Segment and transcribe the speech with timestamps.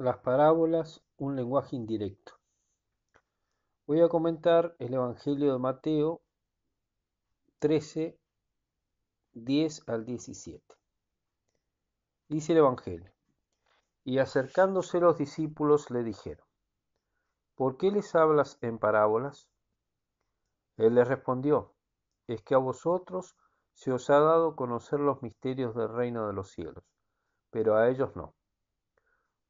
[0.00, 2.34] Las parábolas, un lenguaje indirecto.
[3.84, 6.22] Voy a comentar el Evangelio de Mateo
[7.58, 8.16] 13,
[9.32, 10.62] 10 al 17.
[12.28, 13.12] Dice el Evangelio.
[14.04, 16.46] Y acercándose los discípulos le dijeron,
[17.56, 19.48] ¿por qué les hablas en parábolas?
[20.76, 21.74] Él les respondió,
[22.28, 23.34] es que a vosotros
[23.74, 26.84] se os ha dado conocer los misterios del reino de los cielos,
[27.50, 28.37] pero a ellos no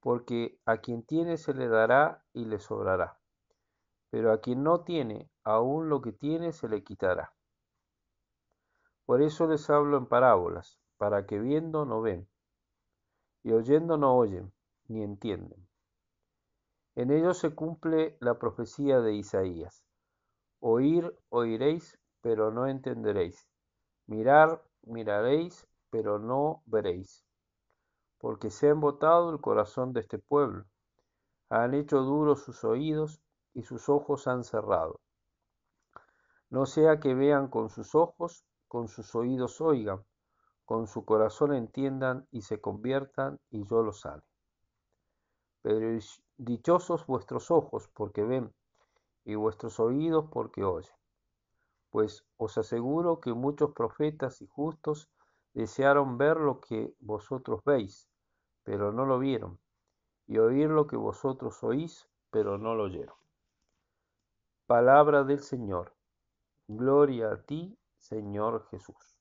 [0.00, 3.18] porque a quien tiene se le dará y le sobrará,
[4.10, 7.34] pero a quien no tiene, aun lo que tiene se le quitará.
[9.04, 12.28] Por eso les hablo en parábolas, para que viendo no ven,
[13.42, 14.52] y oyendo no oyen,
[14.86, 15.66] ni entienden.
[16.94, 19.84] En ellos se cumple la profecía de Isaías.
[20.60, 23.48] Oír, oiréis, pero no entenderéis.
[24.06, 27.27] Mirar, miraréis, pero no veréis
[28.18, 30.64] porque se ha embotado el corazón de este pueblo.
[31.50, 33.20] Han hecho duros sus oídos
[33.54, 35.00] y sus ojos han cerrado.
[36.50, 40.04] No sea que vean con sus ojos, con sus oídos oigan,
[40.64, 44.22] con su corazón entiendan y se conviertan y yo los sane.
[45.62, 45.98] Pero
[46.36, 48.54] dichosos vuestros ojos porque ven
[49.24, 50.94] y vuestros oídos porque oyen.
[51.90, 55.08] Pues os aseguro que muchos profetas y justos
[55.54, 58.08] desearon ver lo que vosotros veis
[58.68, 59.58] pero no lo vieron,
[60.26, 63.16] y oír lo que vosotros oís, pero no lo oyeron.
[64.66, 65.96] Palabra del Señor.
[66.66, 69.18] Gloria a ti, Señor Jesús.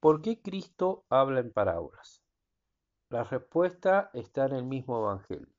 [0.00, 2.22] ¿Por qué Cristo habla en parábolas?
[3.10, 5.52] La respuesta está en el mismo Evangelio.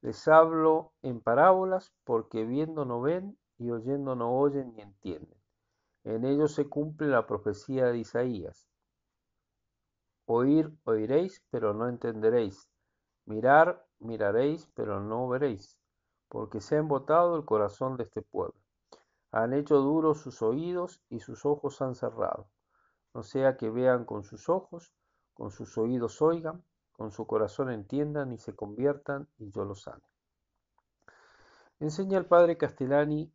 [0.00, 5.39] Les hablo en parábolas porque viendo no ven y oyendo no oyen ni entienden.
[6.04, 8.68] En ellos se cumple la profecía de Isaías.
[10.26, 12.68] Oír oiréis, pero no entenderéis;
[13.26, 15.76] mirar miraréis, pero no veréis;
[16.28, 18.54] porque se ha embotado el corazón de este pueblo.
[19.30, 22.48] Han hecho duros sus oídos, y sus ojos han cerrado;
[23.12, 24.94] no sea que vean con sus ojos,
[25.34, 30.04] con sus oídos oigan, con su corazón entiendan y se conviertan, y yo los sane.
[31.78, 33.32] Enseña el padre Castellani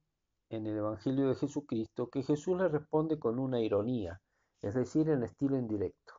[0.49, 4.21] en el Evangelio de Jesucristo que Jesús le responde con una ironía,
[4.61, 6.13] es decir, en estilo indirecto.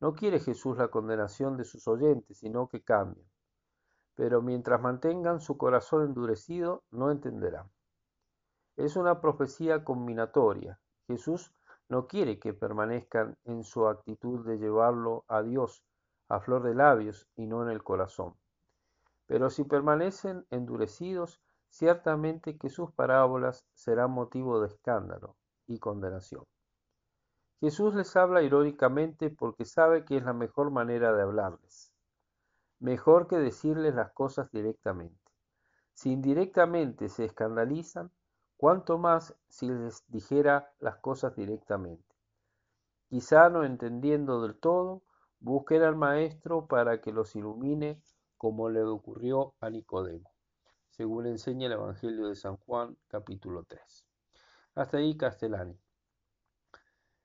[0.00, 3.28] No quiere Jesús la condenación de sus oyentes, sino que cambien.
[4.14, 7.70] Pero mientras mantengan su corazón endurecido, no entenderán.
[8.76, 10.80] Es una profecía combinatoria.
[11.06, 11.52] Jesús
[11.88, 15.84] no quiere que permanezcan en su actitud de llevarlo a Dios
[16.28, 18.36] a flor de labios y no en el corazón.
[19.26, 25.36] Pero si permanecen endurecidos, ciertamente que sus parábolas serán motivo de escándalo
[25.66, 26.44] y condenación.
[27.60, 31.92] Jesús les habla irónicamente porque sabe que es la mejor manera de hablarles.
[32.78, 35.20] Mejor que decirles las cosas directamente.
[35.92, 38.10] Si indirectamente se escandalizan,
[38.56, 42.04] cuánto más si les dijera las cosas directamente.
[43.08, 45.02] Quizá no entendiendo del todo,
[45.40, 48.02] busquen al Maestro para que los ilumine
[48.36, 50.30] como le ocurrió a Nicodemo,
[51.00, 54.04] según enseña el Evangelio de San Juan capítulo 3.
[54.74, 55.74] Hasta ahí Castellani.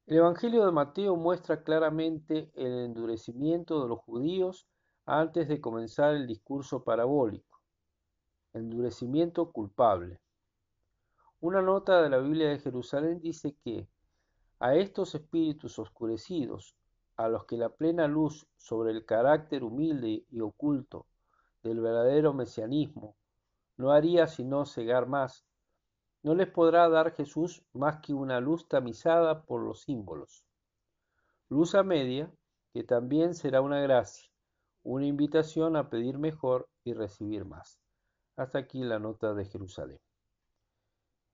[0.06, 4.66] El Evangelio de Mateo muestra claramente el endurecimiento de los judíos
[5.06, 7.60] antes de comenzar el discurso parabólico.
[8.54, 10.22] Endurecimiento culpable.
[11.42, 13.90] Una nota de la Biblia de Jerusalén dice que
[14.60, 16.78] a estos espíritus oscurecidos,
[17.18, 21.08] a los que la plena luz sobre el carácter humilde y oculto
[21.62, 23.18] del verdadero mesianismo
[23.78, 25.46] no haría sino cegar más,
[26.24, 30.44] no les podrá dar Jesús más que una luz tamizada por los símbolos.
[31.50, 32.34] Luz a media,
[32.74, 34.32] que también será una gracia,
[34.84, 37.80] una invitación a pedir mejor y recibir más.
[38.38, 40.00] Hasta aquí la nota de Jerusalén.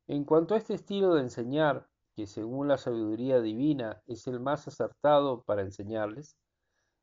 [0.07, 4.67] En cuanto a este estilo de enseñar, que según la sabiduría divina es el más
[4.67, 6.35] acertado para enseñarles,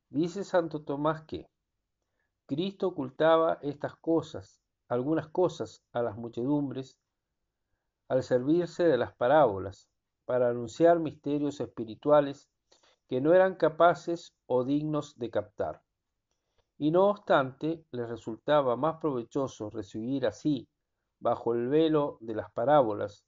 [0.09, 1.49] dice Santo Tomás que
[2.45, 4.58] Cristo ocultaba estas cosas,
[4.89, 6.97] algunas cosas a las muchedumbres,
[8.09, 9.87] al servirse de las parábolas
[10.25, 12.49] para anunciar misterios espirituales
[13.07, 15.81] que no eran capaces o dignos de captar.
[16.77, 20.67] Y no obstante, les resultaba más provechoso recibir así,
[21.19, 23.25] bajo el velo de las parábolas,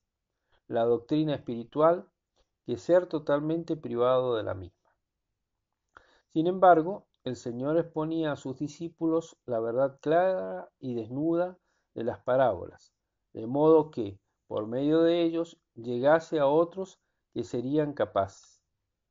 [0.68, 2.08] la doctrina espiritual
[2.66, 4.78] que ser totalmente privado de la misma.
[6.31, 11.57] Sin embargo, el Señor exponía a sus discípulos la verdad clara y desnuda
[11.94, 12.94] de las parábolas,
[13.33, 17.00] de modo que, por medio de ellos llegase a otros
[17.33, 18.63] que serían capaces,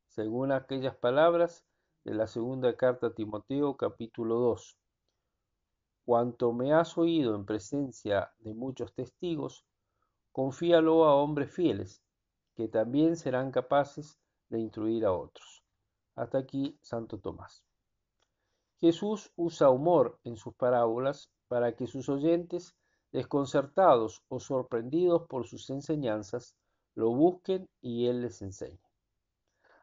[0.08, 1.64] según aquellas palabras,
[2.04, 4.76] de la segunda carta a Timoteo capítulo 2.
[6.04, 9.64] Cuanto me has oído en presencia de muchos testigos,
[10.32, 12.02] confíalo a hombres fieles,
[12.56, 14.18] que también serán capaces
[14.48, 15.62] de instruir a otros.
[16.16, 17.69] Hasta aquí Santo Tomás.
[18.80, 22.74] Jesús usa humor en sus parábolas para que sus oyentes,
[23.12, 26.56] desconcertados o sorprendidos por sus enseñanzas,
[26.94, 28.80] lo busquen y Él les enseñe.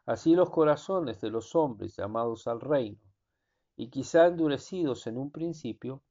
[0.04, 2.98] Así los corazones de los hombres llamados al reino,
[3.76, 6.02] y quizá endurecidos en un principio,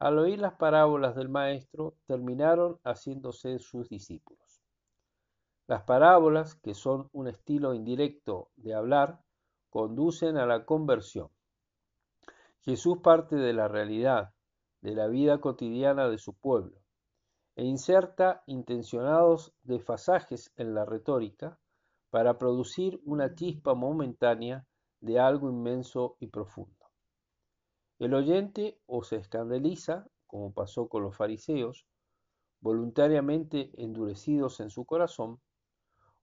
[0.00, 4.42] al oír las parábolas del Maestro, terminaron haciéndose sus discípulos.
[5.68, 9.22] Las parábolas, que son un estilo indirecto de hablar,
[9.70, 11.30] conducen a la conversión.
[12.64, 14.32] Jesús parte de la realidad,
[14.82, 16.80] de la vida cotidiana de su pueblo,
[17.56, 21.58] e inserta intencionados desfasajes en la retórica
[22.10, 24.64] para producir una chispa momentánea
[25.00, 26.86] de algo inmenso y profundo.
[27.98, 31.86] El oyente o se escandaliza, como pasó con los fariseos,
[32.60, 35.40] voluntariamente endurecidos en su corazón,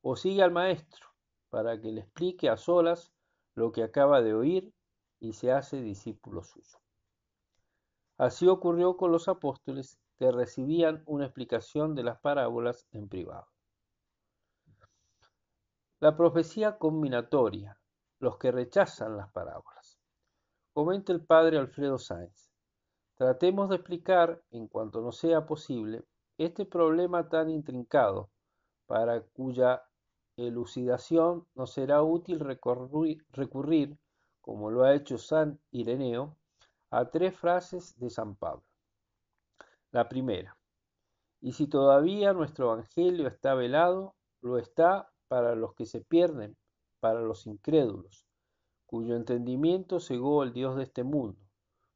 [0.02, 1.10] o sigue al maestro
[1.50, 3.12] para que le explique a solas
[3.56, 4.74] lo que acaba de oír
[5.20, 6.80] y se hace discípulo suyo.
[8.18, 13.48] Así ocurrió con los apóstoles que recibían una explicación de las parábolas en privado.
[16.02, 17.80] La profecía combinatoria,
[18.20, 19.98] los que rechazan las parábolas.
[20.74, 22.50] Comenta el padre Alfredo Sáenz.
[23.16, 26.06] Tratemos de explicar, en cuanto nos sea posible,
[26.38, 28.30] este problema tan intrincado,
[28.86, 29.84] para cuya
[30.38, 33.98] elucidación nos será útil recurrir, recurrir,
[34.42, 36.38] como lo ha hecho San Ireneo,
[36.90, 38.64] a tres frases de San Pablo.
[39.92, 40.58] La primera,
[41.42, 46.58] y si todavía nuestro Evangelio está velado, lo está para los que se pierden,
[47.00, 48.26] para los incrédulos,
[48.86, 51.40] cuyo entendimiento cegó el Dios de este mundo,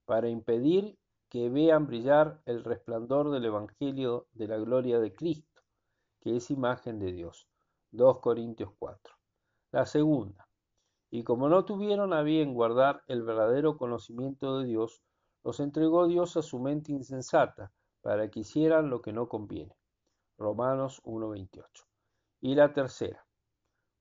[0.05, 0.97] para impedir
[1.27, 5.61] que vean brillar el resplandor del Evangelio de la gloria de Cristo,
[6.19, 7.47] que es imagen de Dios.
[7.91, 9.13] 2 Corintios 4.
[9.71, 10.47] La segunda,
[11.15, 15.03] y como no tuvieron a bien guardar el verdadero conocimiento de Dios,
[15.43, 17.71] los entregó Dios a su mente insensata,
[18.01, 19.77] para que hicieran lo que no conviene.
[20.39, 21.85] Romanos 1.28.
[22.41, 23.27] Y la tercera.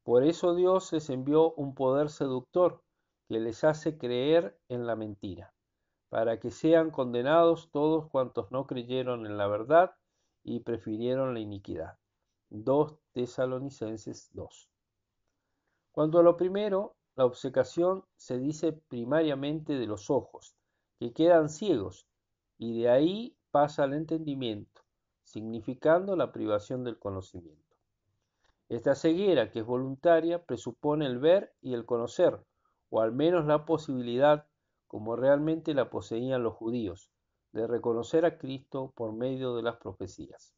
[0.05, 2.83] Por eso Dios les envió un poder seductor
[3.29, 5.53] que les hace creer en la mentira,
[6.09, 9.95] para que sean condenados todos cuantos no creyeron en la verdad
[10.43, 11.99] y prefirieron la iniquidad.
[12.49, 14.71] 2 Tesalonicenses 2.
[15.93, 20.55] Cuanto a lo primero, la obsecación se dice primariamente de los ojos,
[20.99, 22.07] que quedan ciegos,
[22.59, 24.83] y de ahí pasa al entendimiento,
[25.23, 27.77] significando la privación del conocimiento.
[28.69, 32.43] Esta ceguera, que es voluntaria, presupone el ver y el conocer,
[32.89, 34.47] o al menos la posibilidad,
[34.87, 37.11] como realmente la poseían los judíos,
[37.53, 40.55] de reconocer a Cristo por medio de las profecías.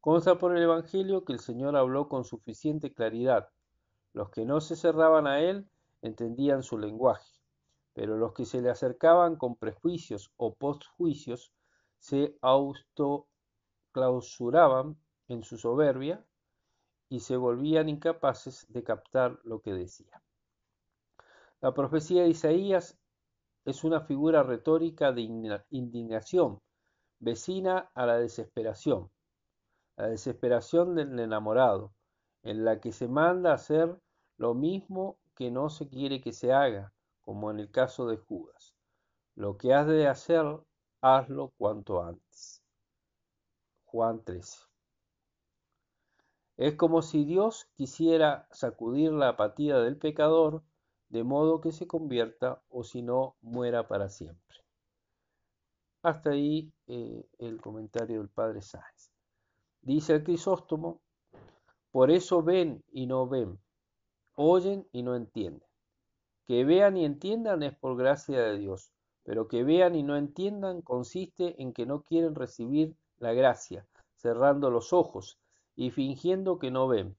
[0.00, 3.48] Consta por el Evangelio que el Señor habló con suficiente claridad.
[4.16, 5.68] Los que no se cerraban a Él
[6.00, 7.30] entendían su lenguaje,
[7.92, 11.52] pero los que se le acercaban con prejuicios o postjuicios
[11.98, 14.96] se autoclausuraban
[15.28, 16.24] en su soberbia
[17.10, 20.22] y se volvían incapaces de captar lo que decía.
[21.60, 22.98] La profecía de Isaías
[23.66, 25.28] es una figura retórica de
[25.68, 26.62] indignación,
[27.18, 29.10] vecina a la desesperación,
[29.98, 31.92] la desesperación del enamorado,
[32.42, 34.00] en la que se manda hacer
[34.36, 38.74] lo mismo que no se quiere que se haga, como en el caso de Judas.
[39.34, 40.44] Lo que has de hacer
[41.00, 42.62] hazlo cuanto antes.
[43.84, 44.58] Juan 13.
[46.56, 50.62] Es como si Dios quisiera sacudir la apatía del pecador
[51.08, 54.64] de modo que se convierta o si no muera para siempre.
[56.02, 59.12] Hasta ahí eh, el comentario del padre Sáenz.
[59.82, 61.00] Dice el Crisóstomo,
[61.90, 63.58] por eso ven y no ven,
[64.36, 65.66] oyen y no entienden.
[66.46, 68.92] Que vean y entiendan es por gracia de Dios,
[69.24, 74.70] pero que vean y no entiendan consiste en que no quieren recibir la gracia, cerrando
[74.70, 75.38] los ojos
[75.74, 77.16] y fingiendo que no ven,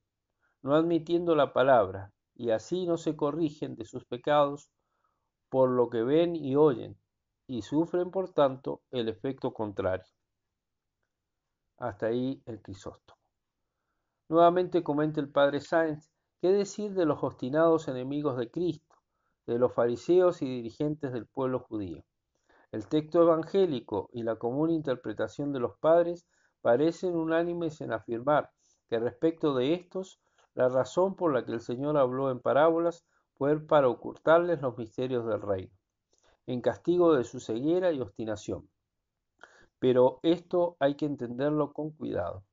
[0.62, 4.70] no admitiendo la palabra, y así no se corrigen de sus pecados
[5.50, 6.98] por lo que ven y oyen,
[7.48, 10.12] y sufren por tanto el efecto contrario.
[11.78, 13.20] Hasta ahí el Crisóstomo.
[14.30, 18.88] Nuevamente comenta el padre Sáenz, ¿qué decir de los obstinados enemigos de Cristo?
[19.48, 22.04] de los fariseos y dirigentes del pueblo judío.
[22.72, 26.28] El texto evangélico y la común interpretación de los padres
[26.62, 28.52] parecen unánimes en afirmar
[28.90, 30.20] que respecto de estos,
[30.54, 35.26] la razón por la que el Señor habló en parábolas fue para ocultarles los misterios
[35.26, 35.74] del reino,
[36.46, 38.70] en castigo de su ceguera y obstinación.
[39.80, 42.44] Pero esto hay que entenderlo con cuidado,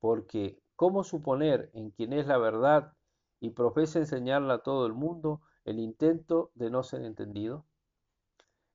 [0.00, 2.94] porque ¿cómo suponer en quien es la verdad
[3.38, 7.66] y profesa enseñarla a todo el mundo el intento de no ser entendido?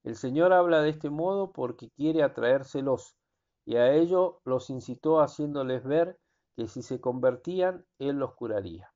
[0.04, 3.16] El Señor habla de este modo porque quiere atraérselos,
[3.66, 6.20] y a ello los incitó haciéndoles ver
[6.56, 8.94] que si se convertían, Él los curaría.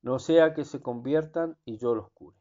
[0.00, 2.38] No sea que se conviertan y yo los cure,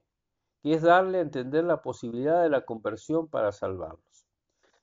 [0.61, 4.27] que es darle a entender la posibilidad de la conversión para salvarlos.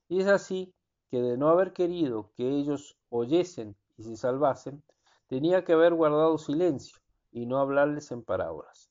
[0.08, 0.74] Y es así
[1.08, 4.82] que de no haber querido que ellos oyesen y se salvasen,
[5.26, 6.98] tenía que haber guardado silencio
[7.30, 8.90] y no hablarles en parábolas.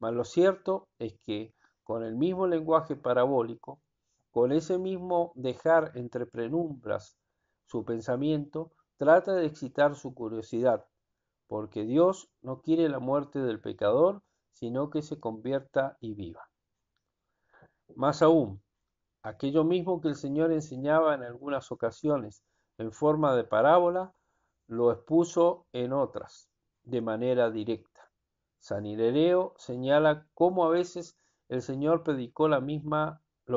[0.00, 3.80] Mas lo cierto es que con el mismo lenguaje parabólico,
[4.30, 7.16] con ese mismo dejar entre penumbras
[7.66, 10.84] su pensamiento, trata de excitar su curiosidad,
[11.46, 16.42] porque Dios no quiere la muerte del pecador, sino que se convierta y viva.
[17.94, 18.62] Más aún,
[19.22, 22.42] aquello mismo que el Señor enseñaba en algunas ocasiones
[22.76, 24.12] en forma de parábola,
[24.68, 26.48] lo expuso en otras,
[26.84, 28.10] de manera directa.
[28.60, 31.16] San Ireneo señala cómo a veces
[31.48, 32.60] el Señor predicó lo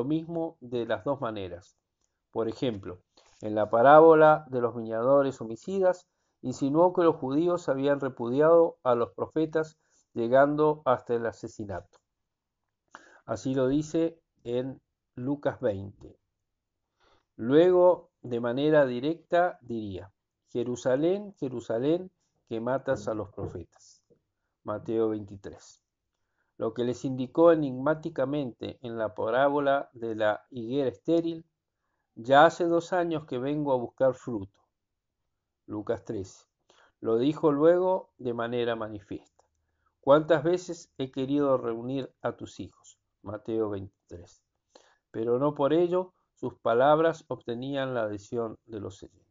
[0.04, 1.76] mismo de las dos maneras.
[2.30, 3.02] Por ejemplo,
[3.42, 6.08] en la parábola de los viñadores homicidas,
[6.40, 9.78] insinuó que los judíos habían repudiado a los profetas
[10.14, 11.98] llegando hasta el asesinato.
[13.26, 14.80] Así lo dice en
[15.14, 16.18] Lucas 20.
[17.36, 20.10] Luego, de manera directa, diría,
[20.52, 22.10] Jerusalén, Jerusalén,
[22.48, 24.02] que matas a los profetas.
[24.64, 25.82] Mateo 23
[26.62, 31.44] lo que les indicó enigmáticamente en la parábola de la higuera estéril,
[32.14, 34.60] ya hace dos años que vengo a buscar fruto.
[35.66, 36.46] Lucas 13.
[37.00, 39.42] Lo dijo luego de manera manifiesta.
[40.00, 42.96] ¿Cuántas veces he querido reunir a tus hijos?
[43.22, 44.44] Mateo 23.
[45.10, 49.21] Pero no por ello sus palabras obtenían la adhesión de los oyentes.